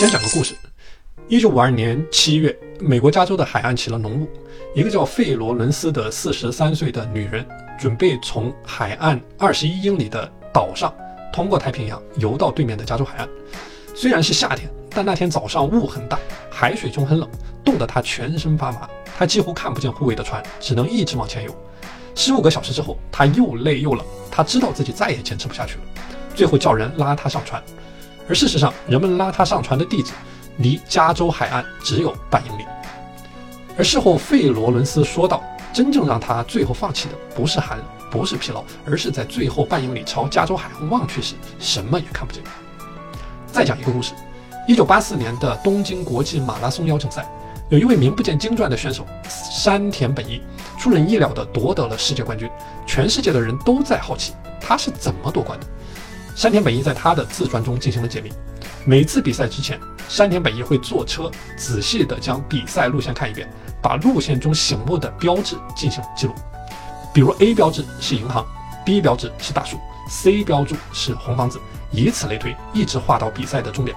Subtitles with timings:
[0.00, 0.54] 先讲个故事。
[1.28, 4.26] 一九五二年七月，美国加州的海岸起了浓雾，
[4.74, 7.46] 一个叫费罗伦斯的四十三岁的女人，
[7.78, 10.90] 准备从海岸二十一英里的岛上
[11.30, 13.28] 通过太平洋游到对面的加州海岸。
[13.94, 16.18] 虽然是夏天，但那天早上雾很大，
[16.50, 17.28] 海水中很冷，
[17.62, 18.88] 冻得她全身发麻。
[19.18, 21.54] 她几乎看不见护卫的船，只能一直往前游。
[22.14, 25.82] 十五个小时之后，她又累又冷，她知道自己再也坚持不下去了，
[26.34, 27.62] 最后叫人拉她上船。
[28.30, 30.12] 而事实上，人们拉他上船的地址。
[30.58, 32.66] 离加州海岸只有半英里，
[33.78, 35.42] 而事后费罗伦斯说道
[35.72, 42.42] ：“真正让他最后放弃的不是寒冷，不是疲劳，而是在最后半英里朝加州海岸望去时，什么也看不见。”
[43.50, 44.12] 再讲一个故事：
[44.68, 47.26] 一九八四年的东京国际马拉松邀请赛，
[47.70, 50.42] 有一位名不见经传的选手山田本一，
[50.78, 52.50] 出人意料地夺得了世界冠军。
[52.86, 55.66] 全世界的人都在好奇他是怎么夺冠的。
[56.40, 58.32] 山田本一在他的自传中进行了解密。
[58.86, 63.46] 每次比赛之前，山田本一会坐车仔细地将比赛路线看一遍，
[63.82, 66.32] 把路线中醒目的标志进行记录。
[67.12, 68.42] 比如 A 标志是银行
[68.86, 69.76] ，B 标志是大树
[70.08, 73.94] ，C 标注是红房子，以此类推，一直画到比赛的终点。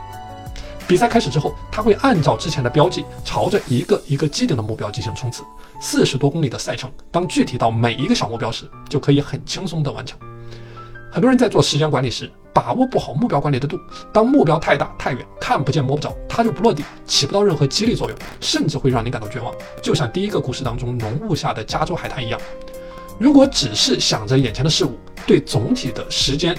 [0.86, 5.46] 比赛开始之后，他会按照之前的标记，朝着一个一个既定的目标进行冲刺。
[5.80, 10.20] 四十多公里的赛程，当具体到每一个小目标时，就可以很轻松地完成。
[11.14, 13.80] 很多人在做时间管理时，把握不好目标管理的度。
[14.12, 19.54] 当目标太大太远，看不见摸不着，它就不落地，起不到任何激励作用，甚至会让你感到绝望。
[19.80, 22.42] 就像第一个故事当中浓雾下的加州海滩一样。
[23.20, 24.98] 如果只是想着眼前的事物，
[25.28, 26.58] 对总体的时间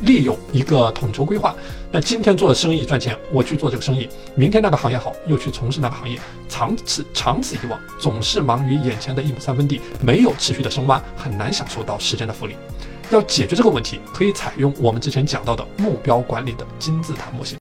[0.00, 1.54] 利用一个统筹规划，
[1.92, 6.18] 那今天做的生意赚钱，我去做这个生意；明天那个行业好，又去从事那个行业。
[6.48, 12.56] 长此长此以往，总是忙于眼前的一亩三分地，没有持续的深挖，很难享受到时间的复利。
[13.10, 17.52] 要解决这个问题，可以采用我们之前讲到的目标管理的金字塔模型。